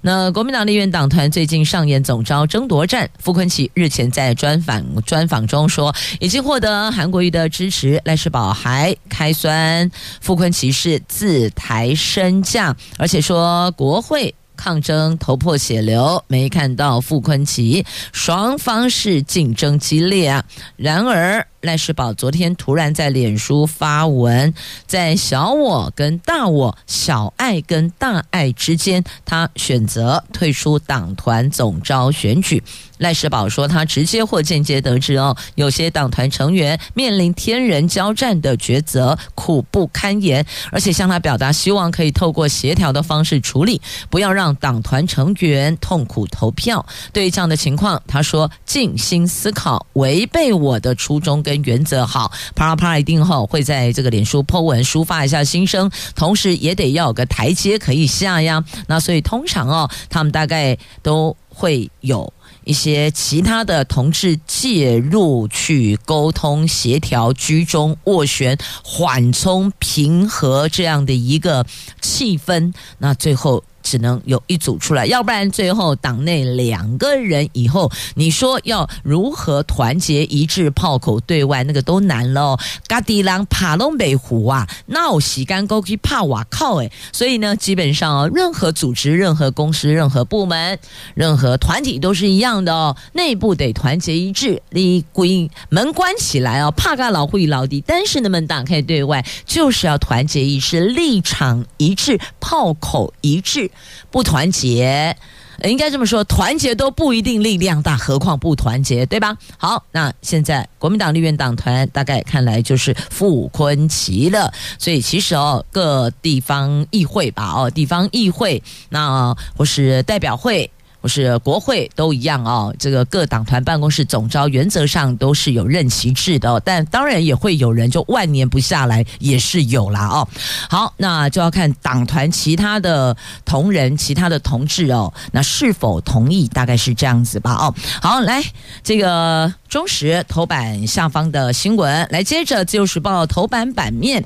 [0.00, 3.10] 那国民党立院党团最近上演总招争夺战。
[3.18, 8.00] 傅昆奇日前在专访专访中说，已经获得韩国瑜的支持。
[8.06, 9.90] 赖世宝还开酸
[10.22, 14.34] 傅昆奇是自抬身价，而且说国会。
[14.62, 20.44] 抗争头破血流，没看到傅昆萁，双方是竞争激烈啊。
[20.76, 21.44] 然而。
[21.62, 24.52] 赖世宝昨天突然在脸书发文，
[24.84, 32.60] 在小我跟大我、小爱跟大爱之间，他选择退出党团总招选举。
[32.98, 46.84] 赖世宝说，他直接或间接得知哦，有些党团成员面临天人交战的抉择，苦不堪言，而且向他表达希望可以透过协调的方式处理，不要让党团成员痛苦投票。
[47.12, 51.51] 对于这样的情况，他说静心思考，违背我的初衷跟。
[51.64, 58.64] 原则好，啪啦啪啦一定后会在这个脸书 po 文抒发一下心声，同时也得要有个台阶可以下呀。
[58.86, 62.32] 那所以通常哦，他们大概都会有
[62.64, 71.66] 一些其他的同志介入去沟通协调、居中斡旋、缓冲、平和这样的一个
[72.00, 72.72] 气氛。
[72.98, 73.64] 那最后。
[73.82, 82.56] 只能有一组出来，要不然最后党内两个人以后，你说要如何团结一致、炮口对外，那个都难喽。
[82.86, 86.90] 嘎迪郎帕隆北湖啊，闹洗干沟去怕瓦靠诶。
[87.12, 90.78] 所以呢，基本上哦，任何组织、任何公司、任何部门、
[91.14, 103.71] 任何团体都是一样的哦，内部得团结一致，立规门关起来哦，怕个老会老底，但是呢，门打开对外就是要团结一致，立场一致，炮口一致。
[104.10, 105.16] 不团结，
[105.64, 109.36] 应该这么说，团结都不一定力量大，何况不团结，对吧？
[109.56, 120.70] 好，那现在国民党立院党团大概看来就是傅昆萁了，所以其实哦，各地方议会吧，哦，地方议会，那或是代表会。
[121.02, 130.28] 不是国会都一样哦，这个各党团办公室总招原则上都是有任期制的哦，但当然也会有人就万年不下来，也是有啦哦。
[130.70, 137.74] 好，那就要看党团其他的同仁、其他的同志哦，那是否同意，大概是这样子吧哦。
[138.00, 138.40] 好，来
[138.84, 144.24] 这个中时头版下方的新闻，来接着自由时报头版版面。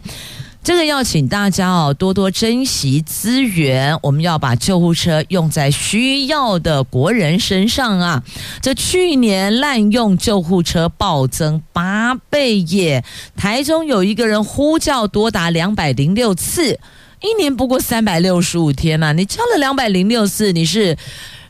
[0.66, 3.96] 这个要请大家哦，多多珍惜资源。
[4.02, 8.20] 我们要把救护车用在需要的国人身上啊！
[8.60, 13.04] 这去年滥用救护车暴增八倍耶。
[13.36, 16.80] 台中有一个人呼叫多达两百零六次，
[17.20, 19.12] 一年不过三百六十五天呐。
[19.12, 20.96] 你叫了两百零六次，你是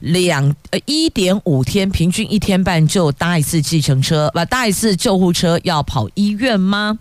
[0.00, 6.98] 两呃一点五天，平均一天半就搭一次计程车，不搭一次救护车要跑医院吗？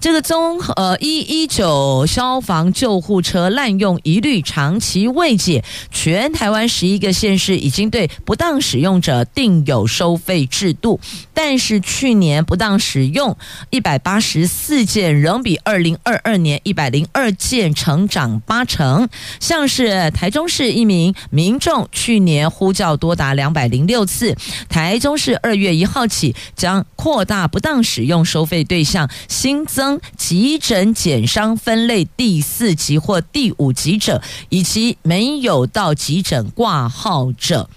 [0.00, 11.00] 这个中呃一一九消防救护车滥用疑虑长期未解，全台湾十一个县市已经对不当使用者定有收费制度，
[11.34, 13.36] 但是去年不当使用
[13.70, 19.08] 一百八十四件，仍比二零二二年一百零二件成长八成。
[19.40, 24.36] 像是台中市一名民众去年呼叫多达两百零六次，
[24.68, 29.87] 台中市二月一号起将扩大不当使用收费对象，新增。
[29.88, 34.20] 当急诊减伤分类第四级或第五级者，
[34.50, 37.70] 以及没有到急诊挂号者。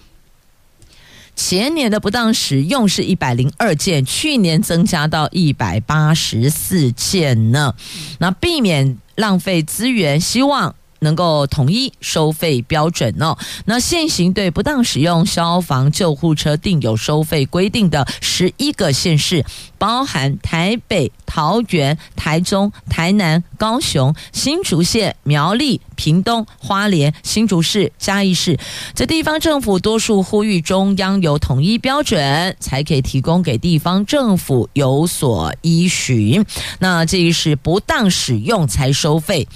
[1.38, 7.76] 前年的不当使用是一百零二件，去年增加到一百八十四件呢。
[8.20, 10.76] 那避免浪费资源，希望。
[11.02, 13.38] 能够统一收费标准哦。
[13.66, 19.43] 那现行对不当使用消防救护车定有收费规定的十一个县市，
[19.78, 28.60] 包含台北、桃园、台中、台南、高雄、新竹县、苗栗、屏东、花莲、新竹市、嘉义市，
[28.93, 36.45] 这地方政府多数呼吁中央有统一标准，才可以提供给地方政府有所依循。
[36.78, 39.47] 那这是不当使用才收费，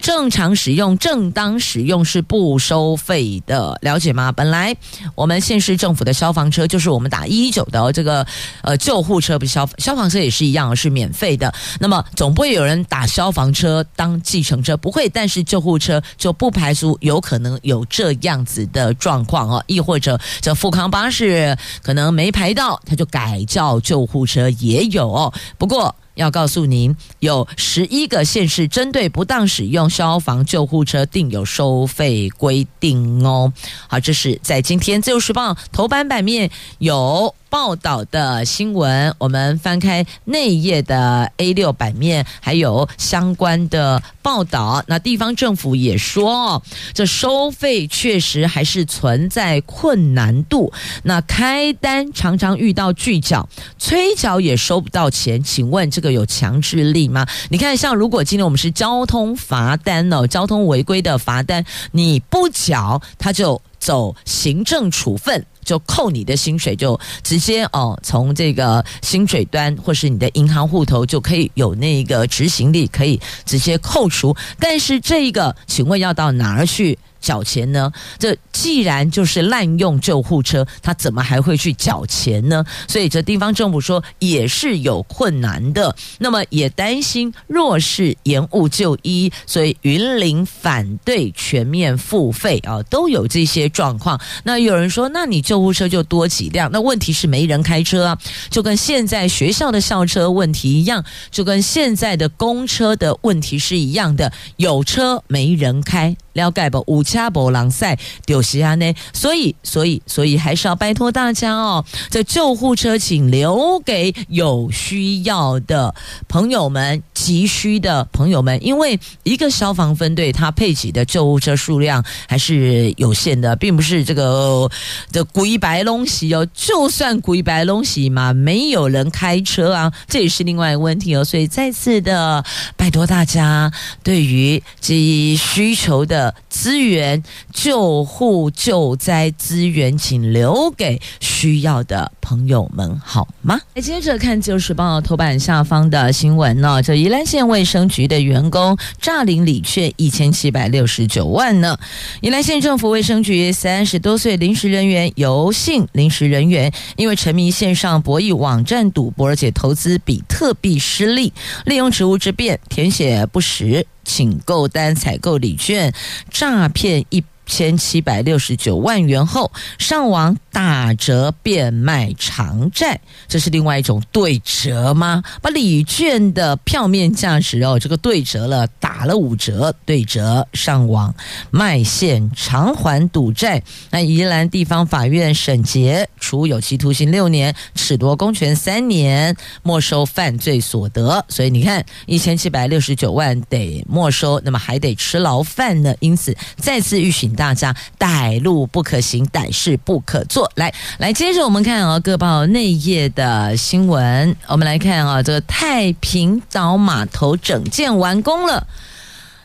[0.00, 0.91] 正常使用。
[0.98, 4.32] 正当使用是不收费的，了解吗？
[4.32, 4.74] 本来
[5.14, 8.26] 我们县市政府的消防车就是我们打一一九的这个
[8.62, 11.52] 呃救护车，不消消防车也是一样，是免费的。
[11.80, 15.08] 那么总不会有人打消防车当计程车，不会。
[15.08, 25.32] 但是救护车就不排除有可能有这样子的状况哦，亦或者这富康巴士可能没排到，他就改叫救护车也有哦。
[25.58, 25.94] 不过。
[26.14, 33.52] 要告诉您，有十一个县市针对不当使用消防救护车定有收费规定哦。
[33.88, 37.34] 好，这是在今天《自由时报》头版版面有。
[37.52, 44.82] 报道的新闻，我们翻开内页的 A 六版面，还有相关的报道。
[44.86, 46.62] 那地方政府也说，
[46.94, 50.72] 这收费确实还是存在困难度。
[51.02, 53.46] 那开单常常遇到拒缴，
[53.78, 55.44] 催缴也收不到钱。
[55.44, 57.26] 请问这个有强制力吗？
[57.50, 65.44] 你看，像如果今天我们是交通罚单哦，交通违规的罚单，你不缴，他就走行政处分。
[65.64, 74.36] 就扣你的薪水，就直接哦，从这个薪水端或是你的银行户头就可以有那个执行力，可以直接扣除。
[74.58, 76.98] 但是这一个，请问要到哪儿去？
[77.22, 77.90] 缴钱呢？
[78.18, 82.62] 这既然就是滥用救护车，他怎么还会去缴钱呢？
[82.86, 85.94] 所以这地方政府说也是有困难的。
[86.18, 94.20] 那么也担心若是延误就医，所以云林反对全面付费啊，都有这些状况。
[94.42, 96.70] 那有人说，那你救护车就多几辆？
[96.72, 98.18] 那问题是没人开车啊，
[98.50, 106.16] 就跟现在学校的校车问题一样，就跟现在的公车的问题是一样的，有车没人开。
[106.32, 106.82] 了解不？
[106.86, 115.94] 五家博朗赛就是安呢，所以，所以，所以还是要拜托大家哦，这救护车请留给有需要的
[116.28, 124.68] 朋友们、急需的朋友们，因为一个消防分队它配给的救护车数量还是有限的，并不是这个
[125.12, 132.44] 的鬼白龙喜哦，就算鬼白龙喜嘛，没有人开车啊，这也是另外一个问题哦，所以再次的
[132.76, 133.70] 拜托大家，
[134.02, 134.94] 对于这
[135.36, 136.21] 需求的。
[136.50, 143.58] 资源救护救灾资源，请留给需要的朋友们，好吗？
[143.74, 151.78] 来接着看《自由时报》头版下方的新闻呢，这宜兰县卫生局的员工诈领礼券一千七百六十九万呢。
[152.20, 161.32] 宜兰县政府卫生局三十多岁临时人员，游姓临时人员，因为沉迷线上博弈网站赌博，而且投资比特币失利，
[161.64, 163.86] 利用职务之便填写不实。
[164.04, 165.92] 请购单采购礼券，
[166.30, 175.22] 诈骗一千七百六十九万元后，上网打折变卖长债，这是另外一种对折吗？
[175.42, 181.14] 把礼券的票面价值哦，这个对折了，打了五折，对折上网
[181.50, 183.62] 卖现偿还赌债。
[183.90, 191.24] 那宜兰地方法院审结，处有期徒刑六年，褫夺公权三年，没收犯罪所得。
[191.28, 195.92] 所以你看，一千七百六十九万得没收，那么还得吃牢饭呢。
[196.00, 197.32] 因此，再次预警。
[197.42, 200.48] 大家歹路不可行，歹事不可做。
[200.54, 204.36] 来来，接着我们看啊，各报内页的新闻。
[204.46, 208.64] 我们来看啊，这个太平岛码头整建完工了。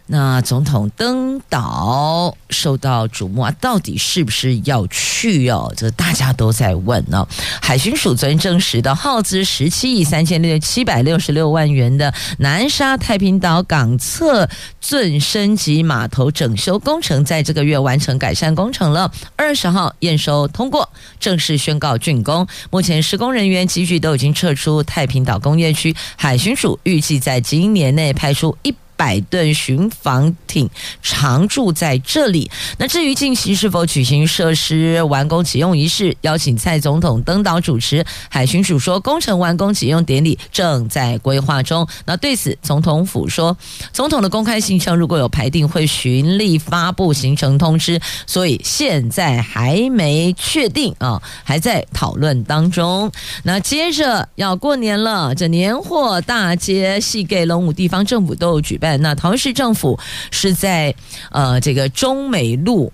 [0.10, 5.74] 那总统登岛受到瞩目啊，到底是不是要去哦？
[5.76, 7.28] 这大家都在问呢。
[7.62, 14.50] 海巡署昨天证实的耗资十七亿三千六七百六十六万元的南沙太平岛港侧
[14.80, 19.12] 圳升级码头整修工程，在这个月完成改善工程了。
[19.36, 20.90] 二十号验收通过，
[21.20, 22.48] 正式宣告竣工。
[22.72, 28.74] 目前施工人员机具都已经撤出太平岛工业区，海巡署预计在今年内派出一。
[28.98, 30.70] 百吨巡防艇
[31.02, 32.50] 常驻在这里。
[32.78, 41.88] 那至于近期是否举行设施完工启用仪式，邀请蔡总统登岛主持，海巡署说工程完工启用典礼正在规划中。
[42.06, 43.56] 那对此，总统府说，
[43.94, 53.12] 总统的公开行程如果有排定，会循例发布行程通知，所以现在还没确定啊，还在讨论当中。
[53.44, 58.87] 那接着要过年了，这年货大街细给龙武地方政府都有举办。
[58.96, 60.00] 那桃园市政府
[60.32, 60.96] 是在
[61.32, 62.94] 呃这个中美路。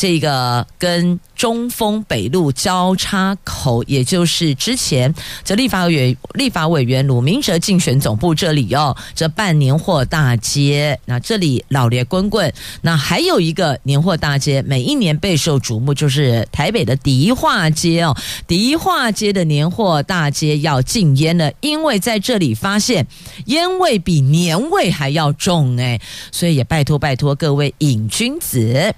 [0.00, 12.50] 这个跟中丰北路交叉口，也就是之前这立法委立法委员鲁明哲竞选总部这里哦，这办年货大街，那这里老烈滚滚。
[12.80, 18.16] 那还有一个年货大街，每一年备受瞩目，就是台北的迪化街哦。
[18.46, 23.06] 迪化街的年货大街要禁烟了，因为在这里发现
[23.48, 26.00] 烟味比年味还要重哎，
[26.32, 28.94] 所以也拜托拜托各位瘾君子。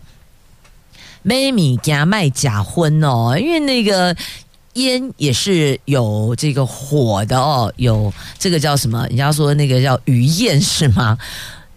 [1.22, 4.16] 卖米加卖假婚哦，因为那个
[4.74, 9.06] 烟也是有这个火的哦，有这个叫什么？
[9.08, 11.18] 人家说那个叫余烟是吗？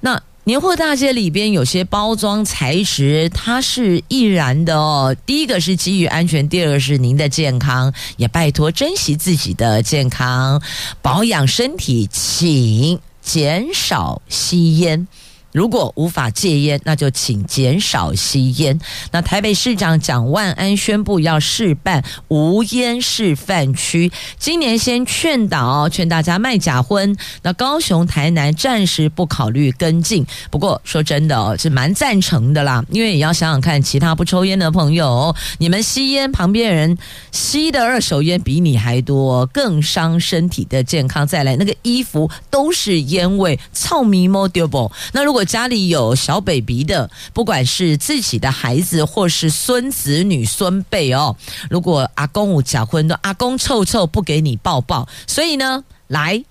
[0.01, 5.15] 那年货大街里边有些包装材质它是易燃的哦。
[5.25, 10.61] 第一个是基于安全，第二个是您的健康，也拜托珍惜自己的健康，
[11.01, 15.07] 保养身体，请减少吸烟。
[15.55, 18.77] 如果无法戒烟，那就请减少吸烟。
[19.11, 27.15] 那台北市长蒋万安宣布要试办无烟示范区，今年先劝导劝大家卖假婚。
[27.41, 30.25] 那高雄、台南暂时不考虑跟进。
[30.51, 36.97] 不过说真的哦，是蛮赞成的啦，因为也要想想看，其他不抽烟的朋友，你们吸烟，旁边人
[37.31, 41.25] 吸的二手烟比你还多，更伤身体的健康。
[41.25, 44.91] 再来，那个衣服都是烟味，臭咪摸丢不？
[45.13, 51.35] 那如果家里有小 baby 的，不管是自己的孩子或是孙子女孙辈哦，
[51.69, 56.43] 如果阿公有假婚的，阿公臭臭不给你抱抱，所以呢，来，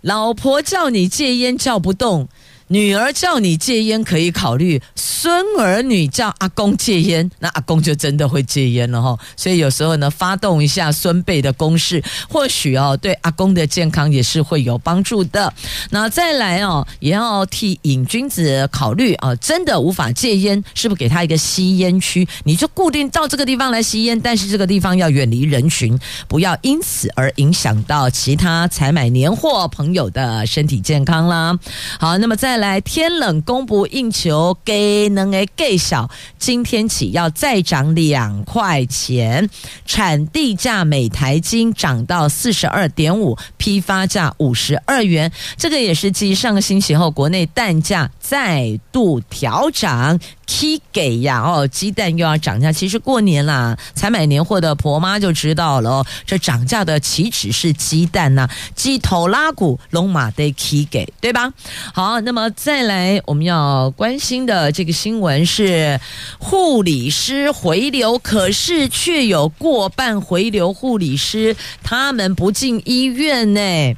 [0.00, 2.28] 老婆叫你戒烟叫不动。
[2.68, 9.16] 女儿叫你戒烟可以考虑，孙儿女叫阿公戒烟，那阿公就真的会戒烟了哈。
[9.36, 15.52] 所以有时候呢，发动一下孙辈的攻势，或许哦，对阿公的健康也是会有帮助的。
[15.90, 22.26] 那再来哦，也要替瘾君子考虑啊，真的无法戒烟，是不是给他一个吸烟区？
[22.44, 25.96] 你就固定到这个地方来吸烟，但是这个地方要远离人群，
[26.26, 31.56] 不要因此而影响到其他采买年货朋友的身体健康啦。
[32.00, 32.66] 好，那么再。
[32.66, 39.48] 来天冷供不应求，给能给给小，今天起要再涨两块钱，
[39.84, 50.18] 产地价每台金涨到四十二点五，批发价五十二元，这个也是继上个星期后，国内蛋价再度调涨。
[50.46, 52.72] K 给呀哦，鸡蛋又要涨价。
[52.72, 56.06] 其实过年啦，才买年货的婆妈就知道了哦。
[56.24, 61.52] 这涨价的岂止是鸡蛋呐，鸡头拉骨龙马得 K 给，对吧？
[61.92, 66.00] 好，那么再来我们要关心的这个新闻是
[66.38, 73.94] 护理师回流，可是却有过半回流护理师他们不进医院呢。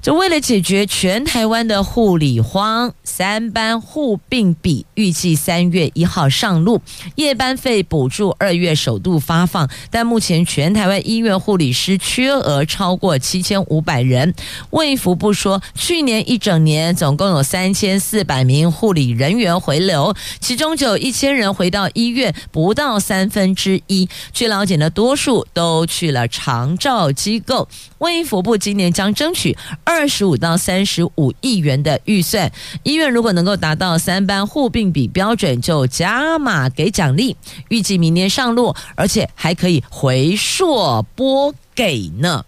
[0.00, 6.80] 就为了解决全台湾的护理荒，三班护病比预计三月一号上路，
[7.16, 14.34] 夜班费补助二月首度发放，但目前全台湾医院护理师缺额超过七千五百人。
[14.70, 24.08] 卫福部说，去年一整年总共有三千四百名护理人员回流，其中就有一千人回到医院，不到三分之一。
[24.32, 27.68] 据了解呢，多数都去了长照机构。
[27.98, 29.56] 卫福部今年将争取
[29.88, 37.34] 二十五到三十五亿元的预算，医院如果能够达到三班护病比标准，就加码给奖励。
[37.70, 42.44] 预计明年上路，而且还可以回溯拨给呢。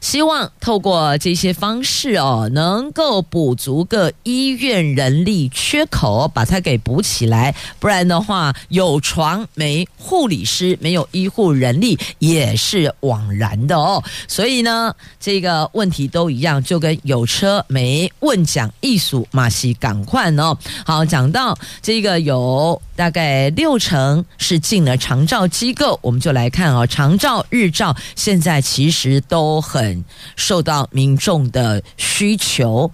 [0.00, 7.54] 希望透过这些方式哦，能够补足个医院人力缺口，把它给补起来。
[7.78, 14.02] 不然的话，有床没护理师，没有医护人力也是枉然的哦。
[14.26, 20.56] 所以呢，这个问题都一样，就跟有车没问讲艺术马西赶快哦。
[20.84, 30.04] 好，讲到这个有大概六成是进了长照机构，我们就来看啊、哦，长照、日照现在其实都很
[30.36, 32.92] 受到民众的需求。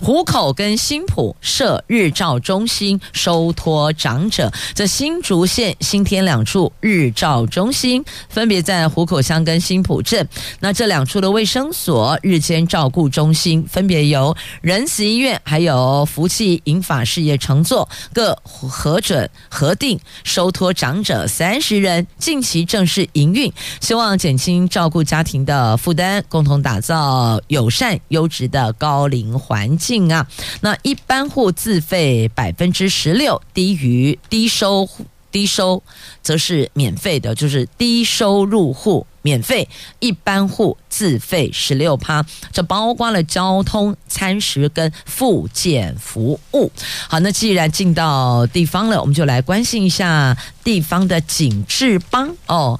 [0.00, 10.26] 虎口跟新埔设日照中心收托长者，这新竹县新添两处日照中心，分别在虎口乡跟新埔镇。
[10.60, 29.85] 那这两处的卫生所日间照顾中心，分别由仁慈医院还有福气银发事业承作，各核准核定收托长者三十人，近期正式营运，希望减轻照顾家庭的负担，共同打造友善优质的高龄环境。
[29.86, 30.26] 性啊，
[30.62, 34.88] 那一般户自费百分之十六，低于低收
[35.30, 35.80] 低收
[36.22, 39.06] 则是免费的，就是低收入户。
[39.26, 39.68] 免费，
[39.98, 46.70] 一般户自费十六趴，这包括了交通、餐食跟复健服务。
[47.08, 52.28] 好，那既然进到地方了，我们就来关心一下地方的景致吧。
[52.46, 52.78] 哦。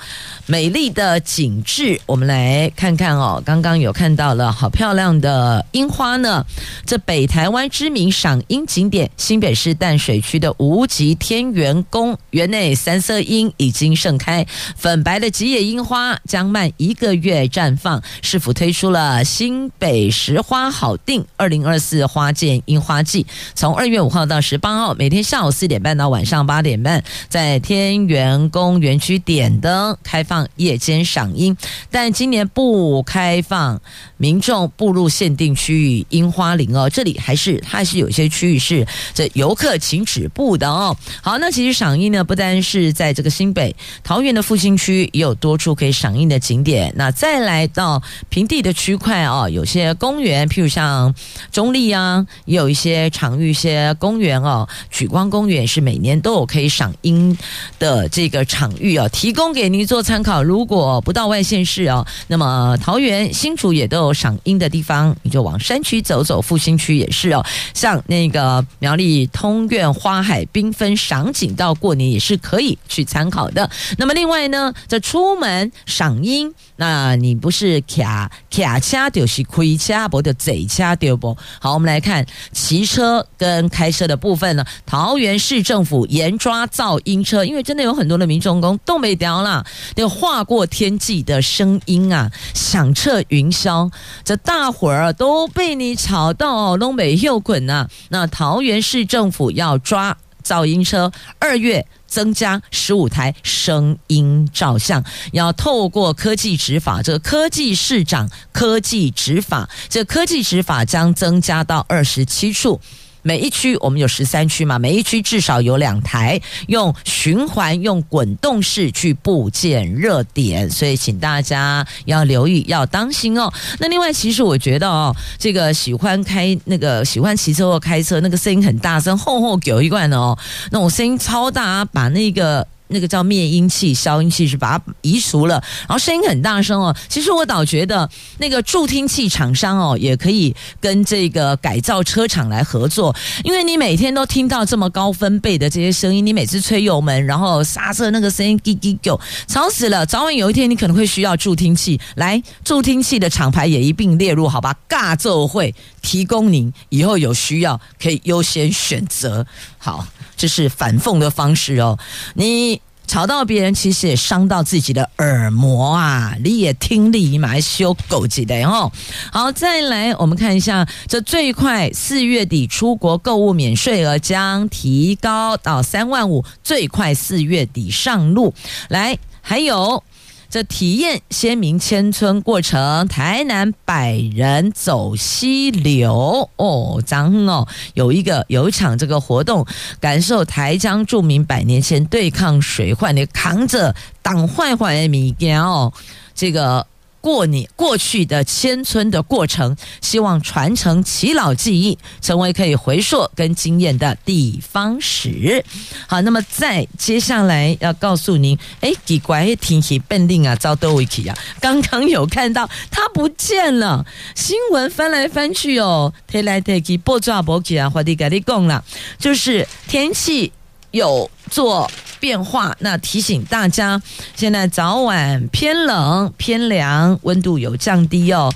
[0.48, 3.42] 美丽的景致，我们来看看哦。
[3.44, 6.46] 刚刚有看到了好漂亮的樱花呢。
[6.84, 18.02] 这北台湾知名赏樱景点新北市淡水区的无极天元宫园内三色樱已经盛开，粉白的吉野樱花将满一个月绽放。
[18.20, 30.46] 市府推出了新北石花好定二零二四花见樱花季，从二月五号到十八号，每天下午四点半到晚上八点半，在天元公园区点灯开放。
[30.56, 31.56] 夜间赏樱，
[31.90, 33.80] 但今年不开放
[34.16, 36.88] 民众步入限定区域樱花林哦。
[36.90, 40.96] 这里还是它还是有些区域是这游客请止步的哦。
[41.22, 46.92] 好，那其实赏樱呢，不单是在这个新北、桃园的复兴区，也有多处可以赏樱的景点。
[46.96, 51.14] 那再来到平地的区块哦，有些公园，譬如像
[51.52, 54.66] 中立啊，也有一些场域、一些公园哦。
[54.90, 57.36] 莒光公园是每年都有可以赏樱
[57.78, 60.42] 的这个场域哦，提供给您做参考。
[60.42, 66.36] 如果不到外县市哦，那么桃园、新竹也都赏樱的地方，你就往山区走走。
[66.46, 67.44] 复兴区也是哦，
[67.74, 73.68] 像那个苗栗通苑花海缤纷赏景，到过年也是可以去参考的。
[73.98, 81.36] 那么另外呢，这出门赏樱，那你不是卡卡车就是亏车，不就贼车对不？
[81.58, 84.64] 好，我们来看骑车跟开车的部分呢。
[84.84, 89.64] 桃园市政府严抓噪音车，因为真的有很多的民众工都没掉了。
[89.96, 93.90] 那划过天际的声音啊，响彻云霄，
[94.24, 97.88] 这大伙儿都被你吵到东北又滚啊！
[98.10, 112.80] 那桃园市政府要抓噪音车，二月增加十五台声音照相，要透过科技执法，这个科技市长科技执法，这科技执法将增加到二十七处。
[113.26, 123.52] 每一区我们有十三区嘛，每一区至少有两台，用循环、用滚动式去布建热点，所以请大家要留意，要当心哦。
[123.80, 130.38] 那另外，其实我觉得哦，这个喜欢开那个喜欢骑车或开车，那个声音很大声，厚厚给一罐哦，
[130.70, 132.64] 那种声音超大，把那个。
[132.88, 136.96] 那个叫灭音器、消音器是把它移除了，然后声音很大声哦。
[137.08, 138.08] 其实我倒觉得
[138.38, 149.18] 那个助听器厂商哦，也可以跟这个改造车厂来合作，因为你每天都听到这么高分贝的这些声音，你每次吹油门，然后刹车那个声音滴滴叫，
[149.48, 150.06] 吵死了。
[150.06, 154.74] 早晚有一天你可能会需要助听器，来助听器的厂牌也一并列入，好吧？
[154.88, 159.46] 尬奏会提供您以后有需要可以优先选择。
[159.78, 160.06] 好。
[160.36, 161.98] 这是反讽的方式哦，
[162.34, 166.34] 你吵到别人，其实也伤到自己的耳膜啊！
[166.42, 168.90] 你也听力嘛，还修狗急的哦。
[169.32, 178.52] 好，再来我们看一下，这最快四月底出国购物免税额将提高到三万五，最快四月底上路。
[178.88, 180.02] 来，还有。
[180.48, 189.66] 这体验先民迁村过程，台南百人走溪流哦，张哦，有一个有一场这个活动，
[190.00, 195.92] 感受台江著名百年前对抗水患的扛着挡坏坏的米羹哦，
[196.34, 196.86] 这个。
[197.26, 205.64] 过你过去的迁村的过程，希望传承耆老记忆，成为可以回溯跟经验的地方史。
[206.06, 214.06] 好，那么再接下来要告诉您，哎，奇怪，天气变冷啊，遭多维奇啊，刚刚有看到他不见了，
[214.36, 218.84] 新闻翻来翻去哦，提来提去，报纸也没记啊，我得跟你讲了，
[219.18, 220.52] 就是天气
[220.96, 221.88] 有做
[222.18, 224.00] 变化，那提醒大家，
[224.34, 228.52] 现在早晚偏冷偏凉，温度有降低哦。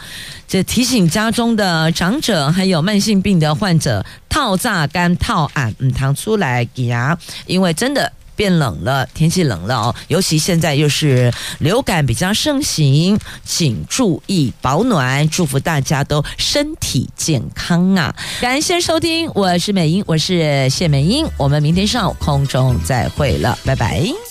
[0.49, 7.17] 这提醒家中的长者，还有慢性病的患者，套榨干套俺嗯糖出来给牙，
[7.47, 8.13] 因为真的。
[8.41, 18.17] 变冷了，天气冷了哦，尤其现在又是流感比较盛行，请注意保暖，祝福大家都身体健康啊！
[18.41, 24.31] 感谢收听，我是美英，我是谢美英，我们明天上午空中再会了，拜拜。